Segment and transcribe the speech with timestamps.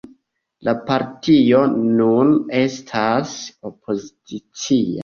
[0.67, 2.33] La partio nun
[2.65, 3.39] estas
[3.73, 4.97] opozicia.